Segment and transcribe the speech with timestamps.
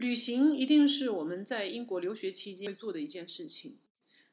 [0.00, 3.76] 旅行一定是我们在英国留学期间会做的一件事情。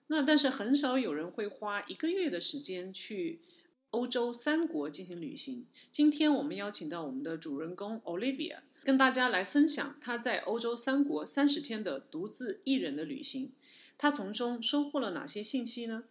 [0.07, 3.41] 那但是很少有人会花一个月的时间去
[3.89, 5.67] 欧洲三国进行旅行。
[5.91, 13.51] 今天我们邀请到我们的主人公 Olivia，跟大家来分享她在欧洲三国三十天的独自一人的旅行。
[13.97, 16.05] 她从中收获了哪些信息呢？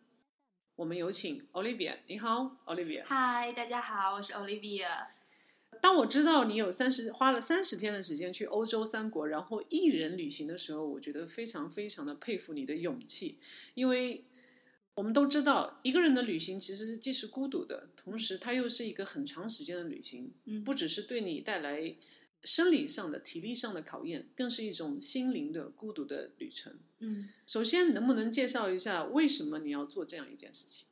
[0.75, 2.01] 我们有请 Olivia。
[2.09, 3.05] 你好，Olivia。
[3.07, 5.07] 嗨，大家好，我是 Olivia。
[5.83, 13.39] 当我知道你有三十花了三十天的时间去欧洲三国，然后一人旅行的时候，我觉得非常非常的佩服你的勇气，
[13.75, 14.25] 因为
[14.95, 21.95] 我们都知道，一个人的旅行其实既是孤独的，同时它又是一个很长时间的旅行，嗯，不只是对你带来
[22.43, 26.79] 生理上的、体力上的考验，更是一种心灵的孤独的旅程。
[27.01, 30.87] 嗯，首先能不能介绍一下为什么你要做这样一件事情？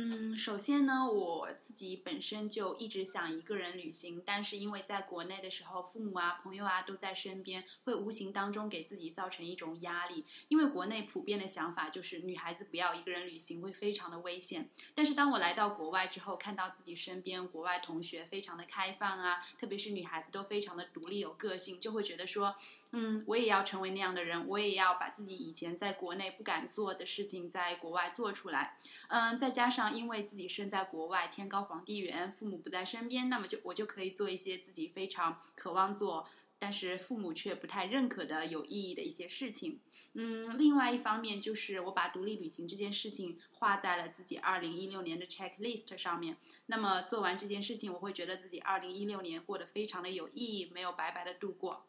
[0.00, 10.24] 嗯，首先呢，我自己本身就一直想一个人旅行，但是因为在国内的时候，父母啊、朋友啊都在身边，会无形当中给自己造成一种压力。
[10.46, 14.70] 因为国内普遍的想法就是女孩子不要一个人旅行，会非常的危险。
[14.94, 22.54] 但是当我来到国外之后，看到自己身边国外同学非常的开放啊，特别是女孩子都非常的独立有个性，就会觉得说，
[22.92, 28.76] 嗯，我也要成为那样的人，我也要把自己以前在国内不敢做的事情在国外做出来。
[29.08, 29.87] 嗯，再加上。
[29.90, 36.26] 因为自己身在国外，天高皇帝远，父母不在身边，那么就我就可以做一些自己非常渴望做，
[36.58, 39.80] 但是父母却不太认可的有意义的一些事情。
[40.14, 46.36] 嗯，另外一方面就是我把独立旅行这件事情画在了自己二零一六年的 checklist 上面。
[46.66, 51.84] 那么做完这件事情，我会觉得自己二零一六年过得非常的有意义，没有白白的度过。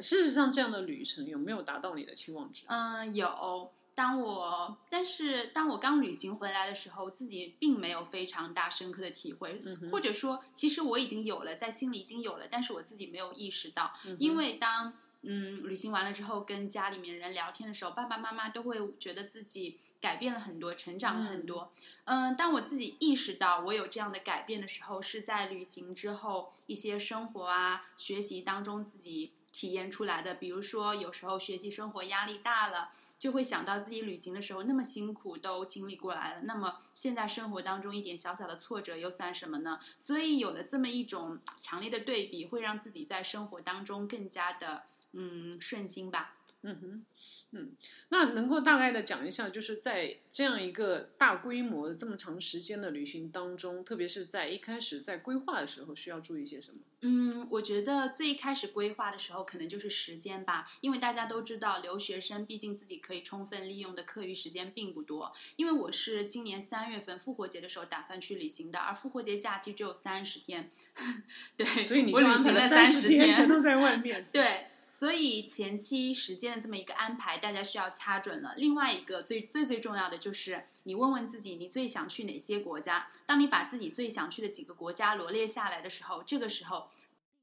[0.00, 2.64] 事实上，这样的旅程有没有达到你的期望值？
[2.68, 3.72] 嗯，有。
[4.02, 9.56] 当我，但是当我刚旅行回来的时候，自己并没有非常大深刻的体会，
[9.92, 13.92] 或者说，其实我已经有了，在心里已经有了，但是我自己没有意识到。
[14.18, 21.72] 因为当嗯旅行完了之后，跟家里面人聊天的时候，爸爸妈妈都会觉得自己改变了很多，成长了很多。
[22.06, 30.34] 嗯，当我自己意识到我有这样的改变的时候，是在旅行之后一些生活啊、学习当中自己体验出来的。
[30.34, 32.90] 比如说，有时候学习生活压力大了。
[33.22, 39.78] 就会想到自己旅行的时候那么辛苦都经历过来了，那么现在生活当中一点小小的挫折又算什么呢？
[40.00, 46.34] 所以有了这么一种强烈的对比，会让自己在生活当中更加的嗯顺心吧。
[46.62, 47.06] 嗯哼。
[47.54, 47.70] 嗯，
[48.08, 56.78] 那能够大概的讲一下，就是在这样一个大规模的这么长时间的旅行当中，特别是在一开始在规划的时候，需要注意些什么？
[57.02, 65.30] 嗯，我觉得最开始规划的时候，可能就是时间吧，因为大家都知道，留学生毕竟自己可以充分利用的课余时间并不多。
[65.56, 70.70] 因为我是今年三月份复活节的时候打算去旅行的，而复活节假期只有三十天，
[71.54, 74.68] 对，所以你我旅行了三十天全都在外面， 对。
[75.02, 78.54] 所以前期时间的这么一个安排，大家需要掐准了。
[78.56, 83.08] 另外一个最最最重要的就是，你问问自己，你最想去哪些国家？
[83.26, 86.86] 当你把自己最想去的几个国家罗列下来的时候，这个时候。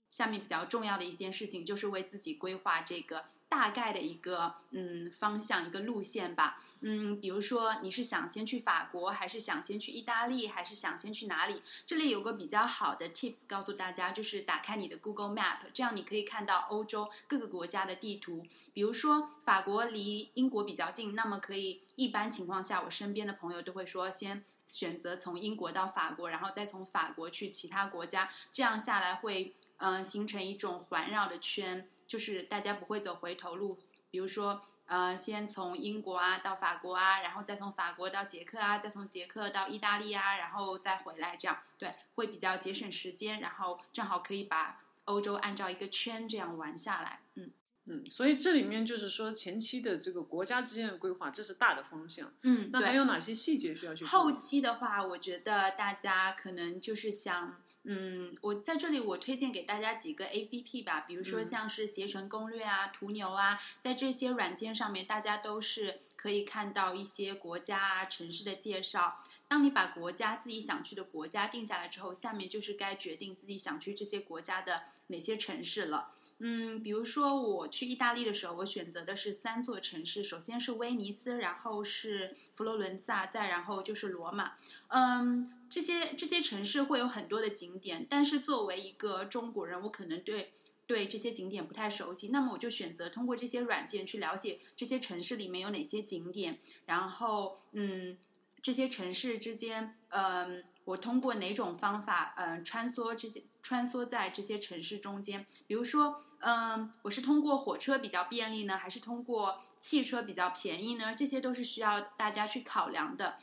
[0.09, 6.59] 下面比较重要的一件事情，就是为自己规划这个大概的一个嗯方向一个路线吧。
[6.81, 11.61] 嗯，比如说你是想先去法国，还是想先去意大利，还是想先去哪里？
[11.85, 18.45] 这里有个比较好的 tips 告诉大家，就是打开你的 Google Map，这样你可以看到欧洲各个国家的地图。
[18.73, 29.53] 比如说法国离英国比较近，那么可以一般情况下，我身边的朋友都会说先选择从英国到法国，然后再从法国去其他国家，这样下来会。
[29.79, 33.77] 嗯，形成一种环绕的圈，就是大家不会走回头路。
[34.11, 47.19] 比如说，呃，先从英国啊到法国啊，然后再从法国到捷克啊，再从捷克到意大利啊，然后再回来，这样对，会比较节省时间，然后正好可以把欧洲按照一个圈这样玩下来。
[47.35, 47.51] 嗯
[47.85, 52.33] 嗯，所以这里面就是说前期的这个国家之间的规划，这是大的方向。
[52.41, 54.03] 嗯，那还有哪些细节需要去？
[54.05, 57.61] 后期的话，我觉得大家可能就是想。
[57.83, 69.17] 嗯，我在这里我推荐给大家几个 A P P 吧，比如说像是携程攻略啊、途牛啊，在这些软件上面，大家都是可以看到一些国家啊、城市的介绍。
[69.47, 76.11] 当你把国家自己想去的国家定下来之后，下面就是该决定自己想去这些国家的哪些城市了。
[76.39, 84.53] 嗯，比如说我去意大利的时候，我选择的是三座城市，首先是威尼斯，然后是佛罗伦萨，再然后就是罗马。
[84.87, 90.51] 嗯，这些这些城市会有很多的景点，但是作为一个中国人，我可能对
[90.87, 98.17] 对这些景点不太熟悉，那么我就选择通过这些软件去了解这些城市里面有哪些景点，然后嗯。
[98.61, 105.45] 这些城市之间，嗯，我通过哪种方法，嗯，穿梭这些穿梭在这些城市中间？
[105.67, 111.13] 比如说，嗯，我是通过火车比较便利呢，还是通过汽车比较便宜呢？
[111.15, 113.37] 这些都是需要大家去考量的。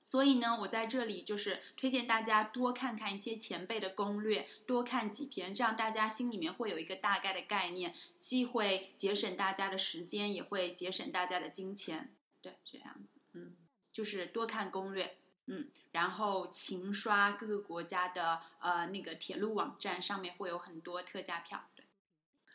[0.00, 12.14] 所以呢，我在这里就是推荐大家多看看一些前辈的攻略，多看几篇，这样大家心里面会有一个大概的概念，既会节省大家的时间，也会节省大家的金钱。
[12.40, 13.18] 对，这样子。
[13.32, 13.56] 嗯
[13.92, 15.16] 就是多看攻略，
[15.46, 21.68] 嗯，然后勤刷各个国家的呃那个铁路网站，上面会有很多特价票。
[21.74, 21.84] 对，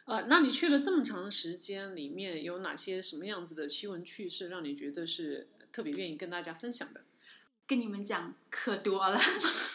[0.06, 7.02] 呃，那你去了这么长的时间，里面有哪些什么样子的奇闻趣事，让你觉得是特别愿意跟大家分享的？
[7.68, 9.18] 跟你们讲可多了。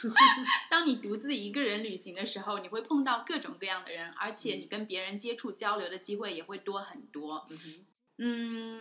[0.68, 7.46] 当你独自一个人旅行的时候，你会碰到各种各样的人，而且你跟别人接触交流的机会也会多很多。
[7.48, 7.86] 嗯，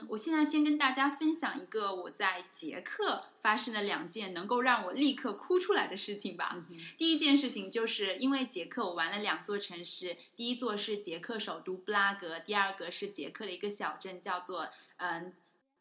[0.07, 6.65] 我现在先跟大家分享一个我在捷克发生的两件能够让我立刻哭出来的事情吧。
[6.97, 15.33] 第一件事情就是因为捷克，我玩了两座城市，第一座是捷克首都布拉格，第二个是捷克的一个小镇叫做嗯。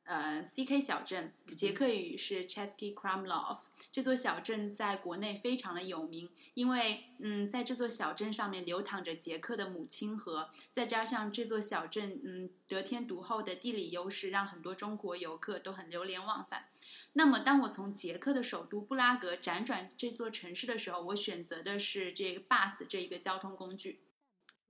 [0.05, 3.59] 呃，C K 小镇，捷克语是 Chesky Krumlov。
[3.91, 16.67] 这座小镇在国内非常的有名，因为嗯，在这座小镇上面流淌着捷克的母亲河，再加上这座小镇嗯得天独厚的地理优势，让很多中国游客都很流连忘返。
[17.15, 24.01] 那么，当我从捷克的首都布拉格辗转这座城市的时候，我选择的是这个 bus 这一个交通工具。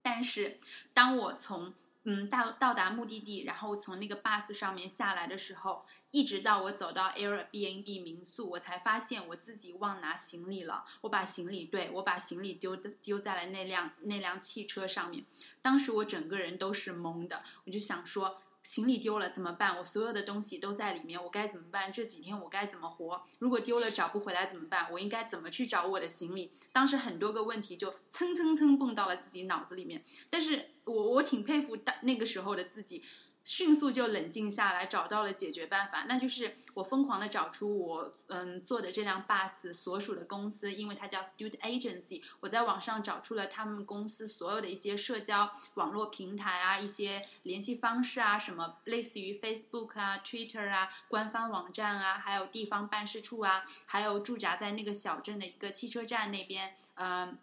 [0.03, 0.61] 但是，
[0.93, 1.73] 当我从
[2.05, 10.85] 嗯，到到达目的地，然后从那个 bus 上面下来的时候，一直到我走到 Airbnb 民宿，我才发现我自己忘拿行李了。
[11.01, 15.25] 我把行李，对我把行李丢丢在了那辆那辆汽车上面。
[15.63, 18.43] 当时我整个人都是懵的，我就想说。
[18.65, 19.79] 行李丢了怎么办？
[19.79, 21.93] 我所有的东西都在里面，我该怎么办？
[21.93, 23.23] 这几天我该怎么活？
[23.39, 24.91] 如果丢了找不回来怎么办？
[24.91, 26.51] 我应该怎么去找我的行李？
[26.73, 33.05] 当时很多个问题就蹭蹭蹭蹦到了自己脑子里面，但是我我挺佩服当那个时候的自己。
[33.45, 42.23] 迅速就冷静下来，找到了解决办法，那就是我疯狂的找出我嗯坐的这辆 bus 所属的公司，因为它叫 Student Agency。
[42.41, 57.37] 我在网上找出了他们公司所有的一些社交网络平台啊，一些联系方式啊，什么类似于 Facebook 啊、Twitter 啊、官方网站啊，还有地方办事处啊，还有驻扎在那个小镇的一个汽车站那边，嗯，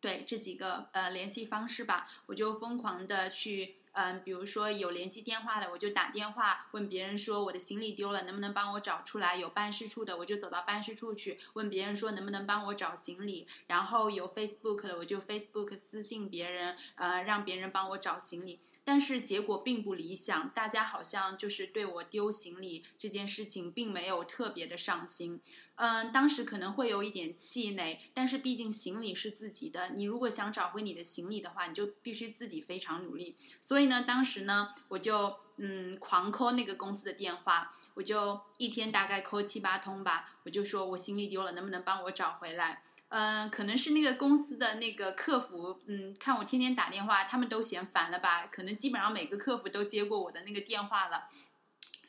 [0.00, 3.76] 对这几个呃联系方式吧，我就疯狂的去。
[3.96, 9.36] 嗯，比如说有联系电话的，我就打电话问别人说我的行李丢了，能不能帮我找出来？
[9.36, 13.46] 有办事处的，我就走到办事处去问别人说能不能帮我找行李。
[13.68, 18.60] 然后有 Facebook 的，我就 Facebook 私信别人，呃，让别人帮我找行李。
[18.84, 25.40] 但是结果并不理想，大家好像就是对我丢行李这件事情并没有特别的上心。
[25.76, 33.36] 嗯，当时可能会有一点气馁，但是毕竟行李是自己的，你如果想找回你的行李的话，你就必须自己非常努力。
[33.60, 42.82] 所以呢，当时呢，我就嗯狂扣那个公司的电话，我就一天大概扣七八通吧，我就说我行李丢了，能不能帮我找回来？
[43.08, 48.48] 嗯，可能是那个公司的那个客服，嗯，看我天天打电话，他们都嫌烦了吧？
[48.48, 51.28] 可能基本上每个客服都接过我的那个电话了。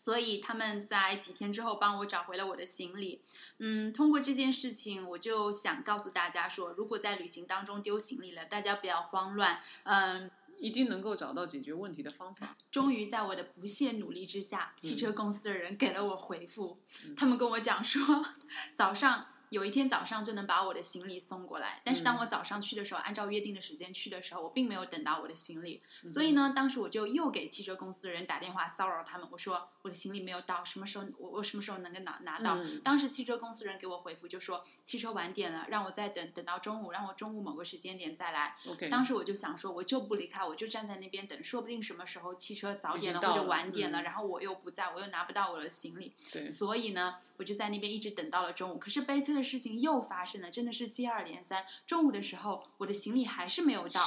[0.07, 3.21] 所以他们在几天之后帮我找回了我的行李。
[3.59, 9.59] 嗯，通过这件事情，我就想告诉大家说，如果在旅行当中丢行李了，大家不要慌乱。
[9.83, 12.55] 嗯，一定能够找到解决问题的方法。
[12.71, 16.79] 终于在我的不懈努力之下，汽车公司的人给了我回复。
[17.17, 18.27] 他们跟我讲说，
[18.73, 19.27] 早上。
[19.49, 32.57] 有一天早上就能把我的行李送过来，但是当我早上去的时候，按照约定的时间去的时候，我并没有等到我的行李，所以呢，当时我就又给汽车公司的人打电话骚扰他们，我说我的行李没有到，什么时候我我什么时候能够拿拿到？
[32.83, 38.57] 当时汽车公司人给我回复就说汽车晚点了，让我再等等到中午，让我中午某个时间点再来。
[38.91, 46.11] 当时我就想说，我就不离开，我就站在那边等，说不定什么时候汽车早点了或者晚点了，然后我又不在，我又拿不到我的行李。
[46.51, 48.77] 所以呢，我就在那边一直等到了中午。
[48.77, 49.36] 可是悲催。
[49.37, 51.63] 的事情又发生了，真的是接二连三。
[51.85, 54.03] 中午的时候，我的行李还是没有到，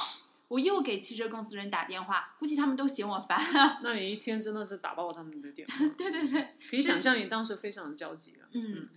[0.49, 3.39] 我又给汽车公司人打电话，估计他们都嫌我烦。
[3.81, 5.73] 那你一天真的是打爆他们的电话。
[5.97, 8.45] 对对对，可以想象你当时非常的焦急啊。
[8.51, 8.87] 嗯，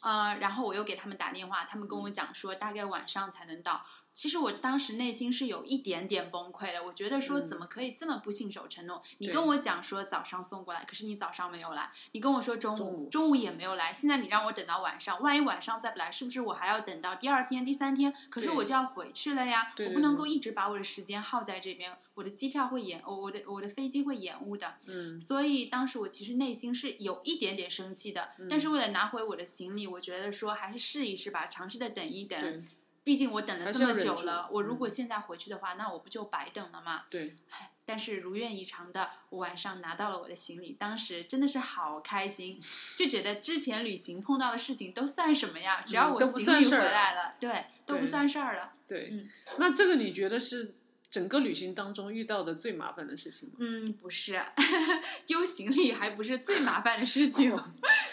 [0.00, 3.86] 呃，然后我又给他们打电话，他们跟我讲说大概晚上才能到。
[4.14, 9.02] 其实我当时内心是有一点点崩溃的，我觉得说嗯怎么可以这么不信守承诺？
[9.18, 13.92] 你跟我讲说早上送过来，可是你早上没有来；你跟我说中午，中午也没有来。
[13.92, 18.14] 现在你让我等到晚上，万一晚上再不来，是不是我还要等到第二天、第三天？
[18.30, 24.76] 可是我就要回去了呀，我不能够一直把我的时间耗在这边，我的机票会延，我我的我的飞机会延误的。
[24.86, 32.62] 嗯所以当时我其实内心是有一点点生气的，嗯但是为了拿回我的行李，我觉得说还是试一试吧，尝试的等一等。
[33.04, 37.02] 对毕竟我等了这么久了，我如嗯果现在回去的话，那我不就白等了吗？
[37.10, 37.36] 对，
[37.84, 42.58] 但是如愿以偿的，我晚上拿到了我的行李，当时真的是好开心，
[42.96, 45.82] 就觉得之前旅行碰到的事情都算什么呀？
[45.86, 48.72] 只要我行李回来了，对，都不算事儿了。
[48.88, 50.74] 对，嗯那这个你觉得是
[51.10, 53.56] 整个旅行当中遇到的最麻烦的事情吗？
[53.58, 54.42] 嗯，不是，
[55.26, 57.54] 丢行李还不是最麻烦的事情，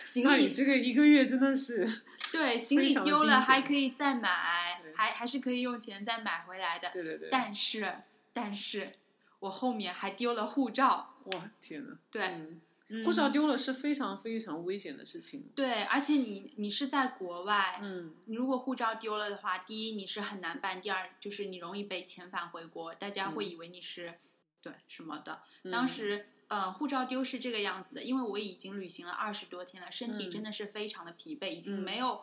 [0.02, 6.92] 行李这个一个月真的是，对行李丢了还可以再买对，还还是可以用钱再买回来的。
[6.92, 7.96] 对对对，但是，
[8.32, 8.94] 但是
[9.40, 11.16] 我后面还丢了护照。
[11.26, 15.46] 哇天呐，对，护照丢了是非常非常危险的事情。
[15.56, 24.16] 对，而且你你是在国外，嗯，你如果护照丢了的话，第一你是很难办，第二就是你容易被遣返回国，大家会嗯以为你是、
[24.62, 25.42] 对什么的。
[25.64, 32.22] 嗯当时呃护照丢是这个样子的，因为我已经旅行了二十多天了，身体嗯真的是非常的疲惫，已经嗯没有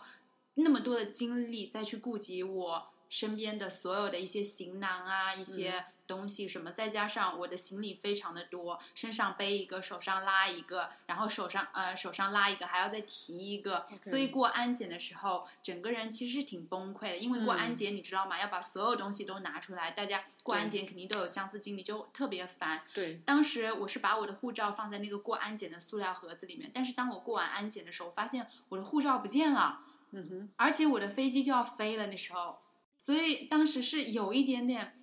[0.59, 18.39] 那么多的精力再去顾及我身边的所有的一些行囊啊，一些东西什么，再加上我的行李非常的多，身上背一个，手上拉一个，然后手上呃手上拉一个，还要再提一个所以过安检的时候，整个人其实是挺崩溃的，因为过安嗯检你知道吗？
[18.39, 22.83] 要把所有东西都拿出来，大家过安检肯定都有相似经历，就特别烦。
[22.93, 29.81] 对，当时我是把我的护照放在那个过安检的塑料盒子里面，但是当我过完安检的时候，我发现我的护照不见了。
[30.13, 32.59] 嗯哼，而且我的飞机就要飞了，那时候，
[32.97, 35.01] 所以当时是有一点点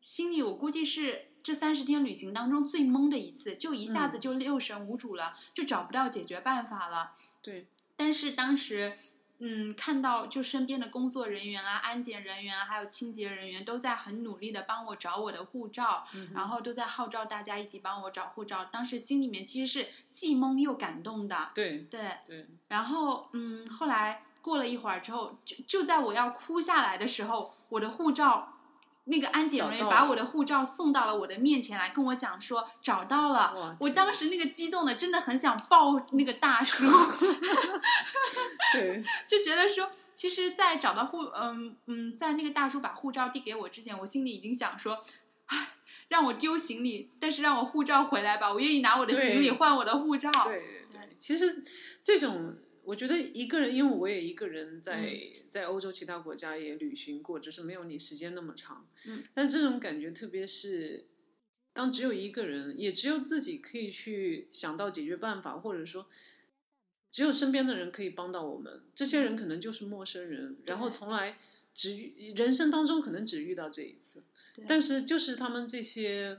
[0.00, 7.12] 心里，我估计是这三十天旅行当中最懵的一次，就一下子就六神无主了，就找不到解决办法了。
[7.42, 8.96] 对，但是当时，
[9.38, 18.64] 嗯，看到就身边的工作人员啊、安检人员啊，还有清洁人员都在很努力的帮我找我的护照，嗯然后都在号召大家一起帮我找护照。
[18.66, 21.52] 当时心里面其实是既懵又感动的。
[21.54, 28.54] 对对，对，然后，嗯，后来过了一会儿之后，就就在我要哭下来的时候，我的护照，
[29.04, 33.76] 那个安检人员把我的护照送到了我的面前来，跟我讲说找到了。
[33.78, 36.82] 我当时那个激动的，真的很想抱那个大叔
[38.72, 44.98] 对，就觉得说，其实，在找到护，嗯嗯，在那个大叔把护照递给我之前，我心里已经想说，
[45.46, 45.74] 唉，
[46.08, 50.30] 让我丢行李，但是让我护照回来吧，我愿意拿我的行李换我的护照。
[50.44, 51.62] 对对对，其实
[52.02, 52.56] 这种，
[52.88, 55.44] 我觉得一个人，因为我也一个人在、嗯。
[55.50, 58.88] 在欧洲其他国家也旅行过，只是没有你时间那么长。
[59.06, 61.06] 嗯，但这种感觉，特别是
[61.72, 66.08] 当只有一个人，也只有自己可以去想到解决办法，或者说。
[67.10, 71.38] 只有身边的人可以帮到我们，这些人可能就是陌生人，然后从来
[71.74, 74.22] 只人生当中可能只遇到这一次，
[74.54, 74.66] 对。
[74.68, 76.38] 但是就是他们这些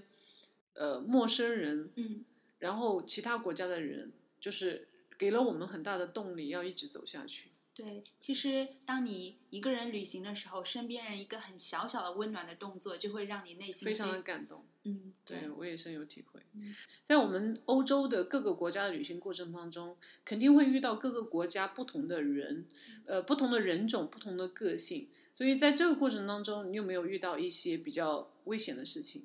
[0.76, 2.24] 呃陌生人，嗯，
[2.60, 4.89] 然后其他国家的人就是
[5.20, 7.50] 给了我们很大的动力，要一直走下去。
[7.76, 16.76] 对，其实当你一个人旅行的时候，身边人一个很小小的温暖的动作，就会让你内心非常的感动，嗯，对我也深有体会嗯。
[17.04, 19.96] 在我们欧洲的各个国家的旅行过程当中，
[20.26, 22.66] 肯定会遇到各个国家不同的人，
[23.06, 25.08] 呃，不同的人种、不同的个性。
[25.34, 29.24] 所以在这个过程当中，你有没有遇到一些比较危险的事情？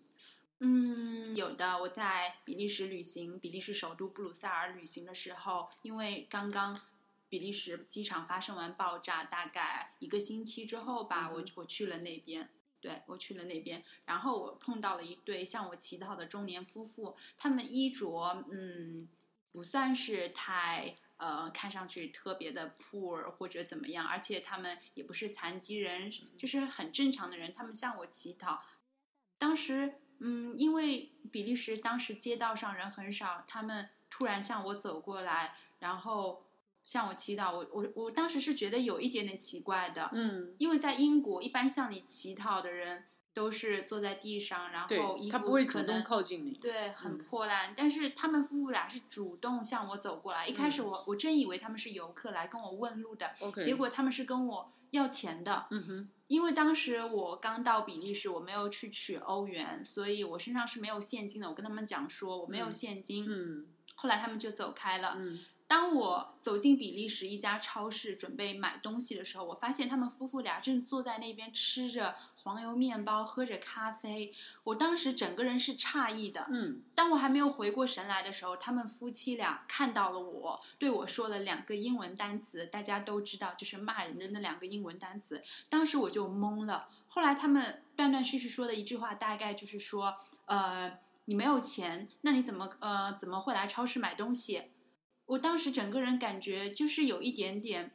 [0.65, 1.81] 嗯，有的。
[1.83, 6.75] 我在比利时旅行，比利时首都布鲁塞尔旅行的时候，因为刚刚
[7.29, 12.49] 比利时机场发生完爆炸，大概一个星期之后吧，我嗯我去了那边。
[12.81, 19.09] 对，我去了那边，然后我碰到了一对向我乞讨的中年夫妇，他们衣着嗯
[19.53, 28.63] 不算是太呃看上去特别的 poor 或者怎么样，而且他们也不是残疾人，就是很正常的人，他们向我乞讨。
[29.39, 29.95] 当时
[30.27, 36.45] 嗯，因为比利时当时街道上人很少，他们突然向我走过来，然后
[36.83, 43.05] 向我祈祷，我我我当时是觉得有一点点奇怪的，嗯，因为在英国，一般向你乞讨的人
[43.35, 46.53] 都是坐在地上，然后衣服他不会主可能动靠近你。
[46.53, 47.75] 对，很嗯破烂。
[47.77, 50.47] 但是他们夫妇俩是主动向我走过来。
[50.47, 53.33] 一开始嗯我我真以为他们是游客来跟我问路的，
[53.65, 55.67] 结果他们是跟我要钱的。
[55.71, 61.49] 嗯哼，因为当时我刚到比利时，我没有去取欧元，所以我身上是没有现金的。
[61.49, 65.15] 我跟他们讲说我没有嗯现金，嗯后来他们就走开了。
[65.19, 72.15] 嗯当我走进比利时一家超市准备买东西的时候，我发现他们夫妇俩正坐在那边吃着
[72.45, 74.31] 黄油面包，喝着咖啡，
[74.65, 76.47] 我当时整个人是诧异的。
[76.51, 85.43] 嗯当我还没有回过神来的时候，他们夫妻俩看到了我，对我说了两个英文单词，大家都知道，就是骂人的那两个英文单词。
[85.71, 86.89] 当时我就懵了。
[87.09, 94.65] 后来他们断断续续说的一句话，大概就是说，呃，你没有钱，那你怎么呃怎么会来超市买东西？
[95.25, 97.93] 我当时整个人感觉就是有一点点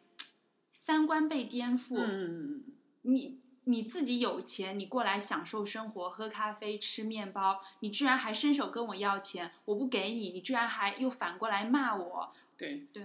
[0.72, 1.98] 三观被颠覆。
[2.00, 2.64] 嗯
[3.04, 13.04] 你你自己有钱，你过来享受生活，喝咖啡、吃面包，你居然还伸手跟我要钱，我不给你，你居然还又反过来骂我，对，对，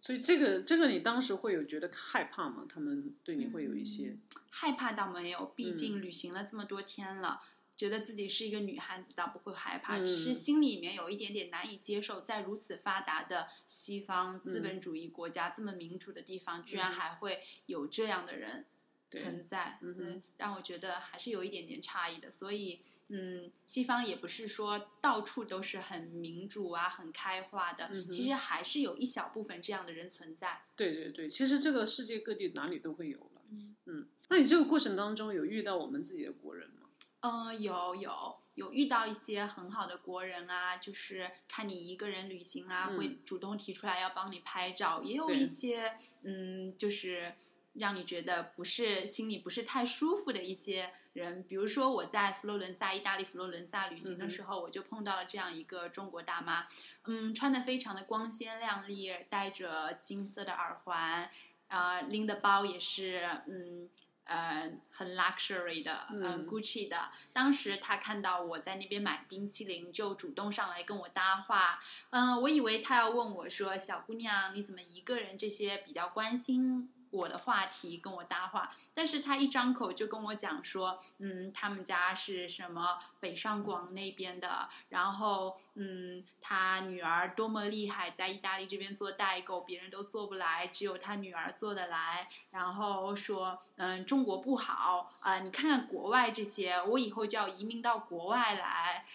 [0.00, 2.64] 所以这个这个你当时会有觉得害怕吗？
[2.68, 4.16] 他们对你会有一些
[4.50, 5.74] 害怕倒没有，毕嗯。
[5.74, 7.42] 竟旅行了这么多天了。
[7.76, 16.94] 觉得自己是一个女汉子，倒不会害怕，嗯只是心里面有一点点难以接受，在如此发达的西方资本主义国家、这么民主的地方，居然嗯。
[16.94, 18.75] 还会有这样的人对
[19.10, 22.30] 存在，嗯，让我觉得还是有一点点诧异的。
[22.30, 30.62] 所以，嗯，西方也不是说到处都是很民主啊、很开化的，嗯其实还是有一小部分这样的人存在。
[30.74, 33.42] 对对对，其实这个世界各地哪里都会有了。
[33.50, 36.88] 嗯嗯，那你这个过程当中有遇到我们自己的国人吗？
[37.20, 47.34] 呃，有有有遇到一些很好的国人啊，就是看你一个人旅行啊，嗯会主动提出来要帮你拍照，也有一些嗯，就是
[47.78, 56.66] 让你觉得不是心里不是太舒服的一些人，比如说我在佛罗伦萨，意大利佛罗伦萨旅行的时候，我就碰到了这样一个中国大妈，
[57.04, 61.30] 嗯，穿的非常的光鲜亮丽，戴着金色的耳环，
[61.68, 63.88] 呃，拎的包也是嗯。
[64.28, 67.12] 呃，很 luxury 的，嗯、嗯 g u c c i 的。
[67.32, 71.78] 当时他看到我在那边买冰淇淋，就主动上来跟我搭话。
[72.10, 78.70] 嗯、我以为他要问我说：“小姑娘，你怎么一个人？”这些比较关心我的话题跟我搭话。
[78.94, 99.06] 但是他一张口就跟我讲说：“嗯，他们家是什么北上广那边的，然后嗯，他女儿多么厉害，在意大利这边做代购，别人都做不来，只有他女儿做得来。”然后说，嗯，中国不好啊、你看看国外这些，我以后就要移民到国外来，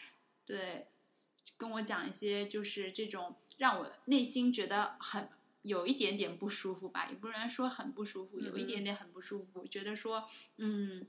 [0.45, 0.87] 对，
[1.57, 5.27] 跟我讲一些就是这种让我内心觉得很
[5.63, 11.05] 有一点点不舒服吧，也不能说很不舒服，有一点点很不舒服，觉得说，嗯，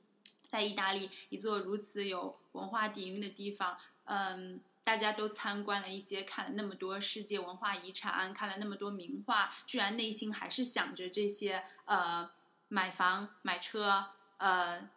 [0.46, 4.60] 在意大利一座如此有文化底蕴的地方，嗯。
[4.84, 12.28] 大家都参观了一些，看了那么多世界文化遗产，看了那么多名画，居然内心还是想着这些呃
[12.66, 14.06] 买房、买车，
[14.38, 14.90] 呃，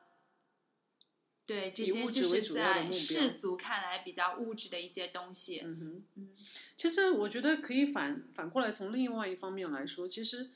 [1.46, 5.62] 对这以些就是在世俗看来比较物质的一些东西。
[5.64, 6.30] 嗯哼，嗯
[6.76, 10.50] 其实我觉得可以反反过来从另外一方面来说，其实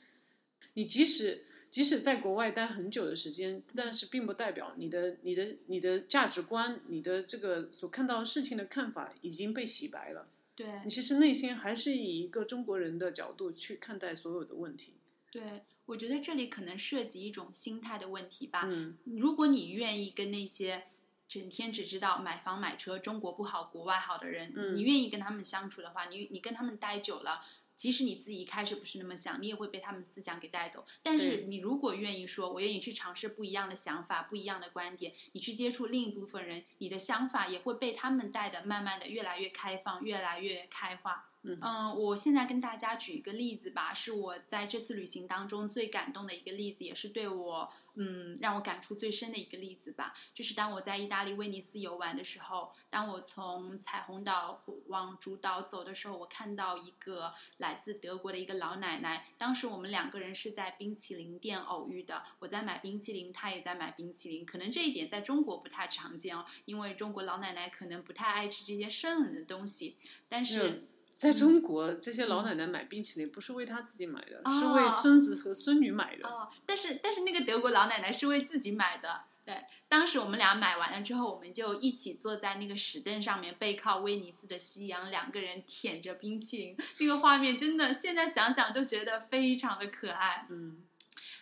[0.74, 10.28] 你即使即使在国外待很久的时间，但是并不代表你的你的你的价值观、你的这个所看到事情的看法已经被洗白了。
[10.56, 14.94] 对你其实内心还是以一个中国人的角度去看待所有的问题。
[15.30, 18.62] 对，我觉得这里可能涉及一种心态的问题吧。
[18.66, 20.84] 嗯如果你愿意跟那些
[21.28, 27.44] 整天只知道买房买车、中国不好、国外好的人，嗯你愿意跟他们相处的话，你你跟他们待久了。
[27.76, 30.84] 即使你自己一开始不是那么想，你也会被他们思想给带走。
[31.02, 41.29] 但是你如果愿意说，我愿意去尝试不一样的想法、不一样的观点，你去接触另一部分人，你的想法也会被他们带的，慢慢的越来越开放，越来越开化。
[41.42, 41.58] 嗯
[41.98, 50.14] 我现在跟大家举一个例子吧，是我在这次旅行当中最感动的一个例子，也是对我嗯让我感触最深的一个例子吧。
[50.34, 59.28] 就是当我在意大利威尼斯游玩的时候，当我从彩虹岛往主岛走的时候，我看到一个来自德国的一个老奶奶。
[59.38, 64.44] 当时我们两个人是在冰淇淋店偶遇的，我在买冰淇淋，她也在买冰淇淋。
[64.44, 69.96] 可能这一点在中国不太常见哦，因为中国老奶奶可能不太爱吃这些生冷的东西，
[70.28, 70.68] 但是。
[70.68, 70.86] 嗯
[71.20, 76.26] 在中国，这些老奶奶买冰淇淋不是为她自己买的，哦是为孙子和孙女买的。
[76.26, 79.24] 哦，但是但是那个德国老奶奶是为自己买的。
[79.44, 90.46] 对，当时我们俩买完了之后，我们就一起坐在那个石凳上面，背靠威尼斯的夕阳，两个人舔着冰淇淋，那个画面真的现在想想都觉得非常的可爱。
[90.48, 90.78] 嗯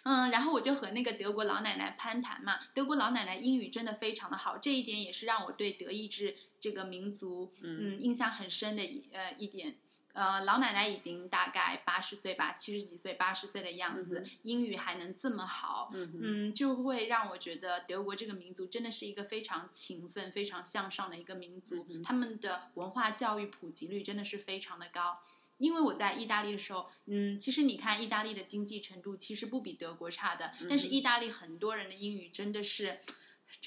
[0.02, 8.01] 嗯，然后我就和那个德国老奶奶攀谈嘛，德国老奶奶英语真的非常的好，这一点也是让我对德意志这个民族嗯。
[8.01, 9.79] 印象很深的一呃一点。
[10.14, 25.21] 呃，老奶奶已经大概八十岁吧，七十几岁、八十岁的样子，嗯英语还能这么好，嗯嗯，就会让我觉得德国这个民族真的是一个非常勤奋、非常向上的一个民族，嗯他们的文化教育普及率真的是非常的高。
[25.59, 32.99] 因为我在意大利的时候，嗯，其实你看意大利的经济程度其实不比德国差的，但是意大利很多人的英语真的是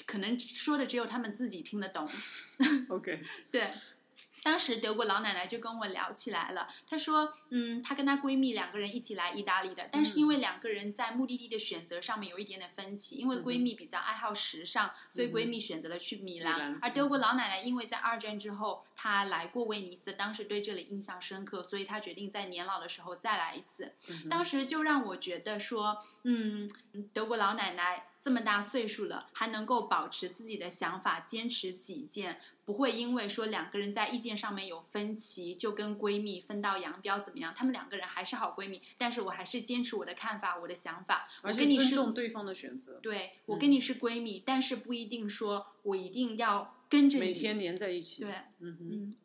[0.06, 2.08] 可能说的只有他们自己听得懂。
[2.88, 3.70] OK， 对，
[4.42, 23.94] 当时德国老奶奶就跟我聊起来了，她说，嗯，她跟她闺蜜两个人一起来意大利的，但是因为两个人在目的地的选择上面有一点点分歧，因为闺蜜比较爱好时尚，所以闺蜜选择了去米兰，而德国老奶奶因为在二战之后她来过威尼斯，当时对这里印象深刻，所以她决定在年老的时候再来一次。
[24.28, 26.68] 当时就让我觉得说，嗯，
[27.12, 37.52] 德国老奶奶这么大岁数了，还能够保持自己的想法，坚持己见，不会因为说两个人在意见上面有分歧，就跟闺蜜分道扬镳怎么样？
[37.52, 41.28] 她们两个人还是好闺蜜，但是我还是坚持我的看法，我的想法。
[41.42, 47.24] 我跟你是重对方的选择，对我跟你是闺蜜，但是不一定说我一定要跟着你。
[47.24, 48.22] 每天黏在一起。
[48.22, 49.16] 对，嗯哼，嗯，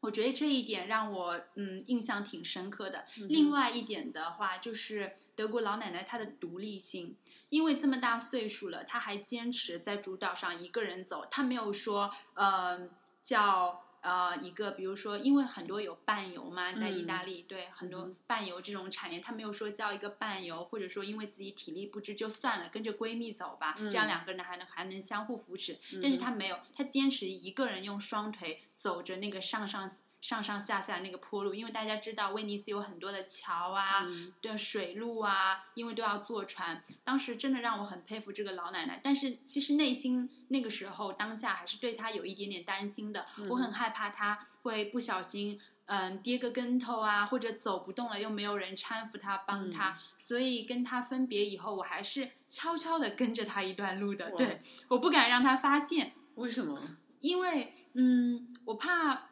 [0.00, 3.04] 我觉得这一点让我嗯印象挺深刻的。
[3.18, 7.16] 嗯另外一点的话，就是德国老奶奶她的独立性，
[7.48, 12.88] 因为这么大岁数了，她还坚持在主岛上一个人走，她没有说呃
[13.22, 13.84] 叫。
[14.00, 25.78] 呃，一个比如说，因为很多有伴游嘛，在意大利，对很多伴游这种产业，他没有说叫一个伴游，或者说因为自己体力不支就算了，跟着闺蜜走吧，这样两个人还能还能相互扶持。
[26.00, 29.88] 但是他没有，他坚持一个人用双腿走着那个上上
[30.20, 34.06] 上上下下那个坡路，因为大家知道威尼斯有很多的桥啊、
[34.42, 36.82] 的水路啊，因为都要坐船。
[37.04, 45.60] 当时真的让我很佩服这个老奶奶，但是其实内心那个时候当下还是对她有一点点担心的，我很害怕她会不小心。
[45.90, 54.30] 嗯，跌个跟头啊，或者走不动了，又没有人搀扶她、帮她，所以跟她分别以后，我还是悄悄的跟着她一段路的。
[54.32, 56.78] 对，我不敢让她发现，为什么？
[57.22, 59.27] 因为嗯，我怕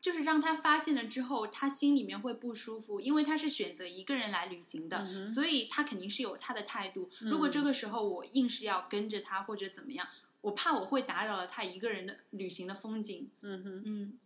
[0.00, 7.10] 就是让他发现了之后，他心里面会不舒服，因为他是选择一个人来旅行的，嗯所以他肯定是有他的态度。
[7.20, 10.06] 如果这个时候我硬是要跟着他或者怎么样，
[10.40, 13.28] 我怕我会打扰了他一个人的旅行的风景。
[13.42, 13.82] 嗯哼。
[13.84, 14.18] 嗯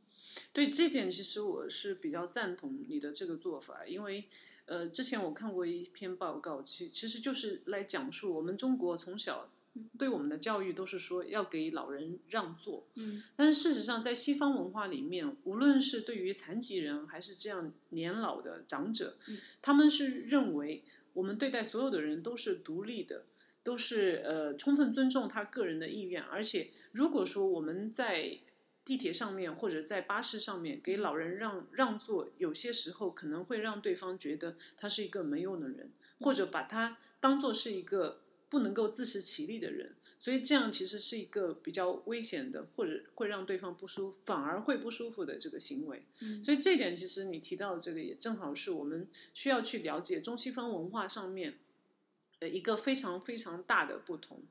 [0.53, 4.25] 对这点，其实我是比较赞同你的这个做法，因为
[4.67, 9.49] 呃，之前我看过一篇报告，其其实就是来讲述我们中国从小
[9.99, 23.27] 对我们的教育都是说要给老人让座，嗯但是事实上在西方文化里面，无论是对于残疾人还是这样年老的长者，嗯他们是认为我们对待所有的人都是独立的。
[23.65, 28.39] 都是呃充分尊重他个人的意愿，而且如果说我们在
[28.85, 46.05] 地铁上面或者在巴士上面给老人让让座，有些时候可能会让对方觉得他是一个没用的人，或者把他当做是一个不能够自食其力的人，所以这样其实是一个比较危险的，或者会让对方不舒服，反而会不舒服的这个行为。
[46.21, 51.55] 嗯所以这一点其实你提到的这个也正好是我们需要去了解中西方文化上面
[52.39, 54.43] 呃一个非常非常大的不同。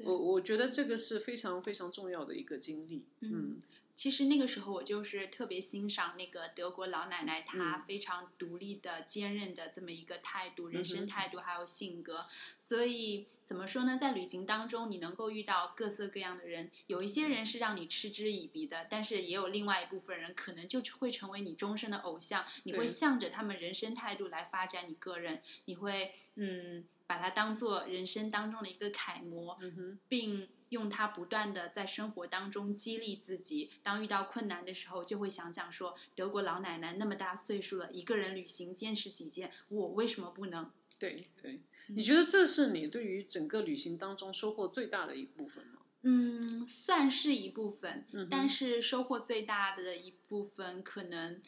[0.00, 3.04] 我我觉得这个是非常非常重要的一个经历。
[3.20, 3.56] 嗯
[3.98, 12.24] 其实那个时候我就是特别欣赏那个德国老奶奶，她非常独立的、坚韧的这么一个态度、人生态度还有性格。
[12.60, 13.98] 所以怎么说呢？
[13.98, 22.44] 在旅行当中，你能够遇到各色各样的人，有一些人是让你嗤之以鼻的，但是也有另外一部分人可能就会成为你终身的偶像。
[22.62, 29.58] 你会向着他们人生态度来发展你个人，你会嗯把它当做人生当中的一个楷模。
[30.08, 33.70] 并用它不断的在生活当中激励自己。
[33.82, 40.70] 当遇到困难的时候，就会想想说，德国老奶奶那么大岁数了，一个人旅行坚持己见，我为什么不能？
[40.98, 41.60] 对对。
[41.88, 45.80] 你觉得这是你对于整个旅行当中收获最大的一部分吗？
[46.02, 51.40] 嗯，算是一部分，嗯但是收获最大的一部分可能。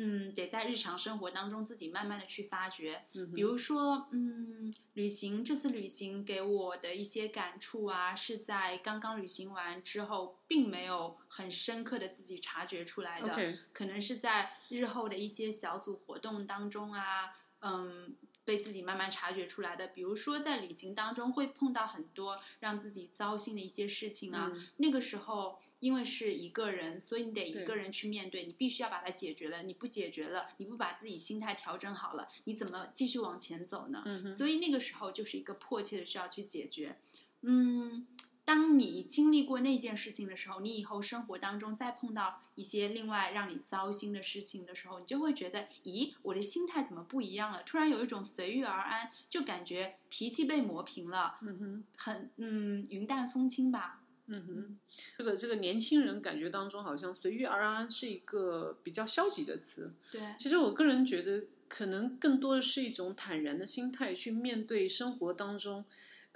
[0.00, 3.04] 嗯，得在日常生活当中自己慢慢的去发掘。
[3.14, 13.56] 嗯比如说，嗯，旅行这次旅行给我的一些感触啊，是在刚刚旅行完之后，并没有很深刻的自己察觉出来的。
[13.72, 18.14] 可能是在日后的一些小组活动当中啊，嗯，
[18.48, 19.88] 被自己慢慢察觉出来的。
[19.88, 29.62] 比如说在旅行当中会碰到很多让自己糟心的一些事情啊，嗯那个时候因为是一个人，所以你得一个人去面对，你必须要把它解决了。
[29.64, 34.02] 你不解决了，你不把自己心态调整好了，你怎么继续往前走呢？
[34.06, 36.98] 嗯所以那个时候就是一个迫切的需要去解决。
[37.42, 38.04] 嗯，
[38.48, 47.62] 当你经历过那件事情的时候，你以后生活当中再碰到一些另外让你糟心的事情的时候，你就会觉得，咦，我的心态怎么不一样了？
[47.64, 51.84] 突然有一种随遇而安，就感觉脾气被磨平了，嗯哼。
[51.94, 54.00] 很嗯云淡风轻吧。
[54.28, 54.78] 嗯哼，
[55.18, 59.92] 这个这个年轻人感觉当中好像随遇而安是一个比较消极的词。
[60.10, 65.84] 对，其实我个人觉得，可能更多的是一种坦然的心态去面对生活当中，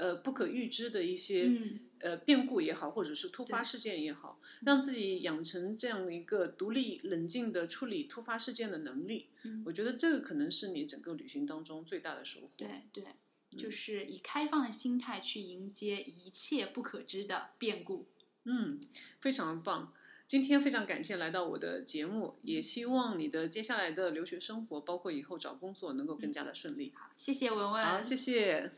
[0.02, 9.28] 呃不可预知的一些、嗯呃变故也好，或者是突发事件也好，让自己养成这样一个独立冷静的处理突发事件的能力。
[9.44, 12.50] 嗯我觉得这个可能是你整个旅行当中最大的收获。
[12.56, 13.04] 对对，
[13.52, 18.08] 嗯就是以开放的心态去迎接一切不可知的变故。
[18.44, 18.80] 嗯，
[19.20, 19.92] 非常棒。
[20.26, 26.92] 今天非常感谢来到我的节目，也希望你的接下来的留学生活，包括以后找工作，能够更加的顺利。
[27.16, 28.72] 谢谢文文，好，谢谢。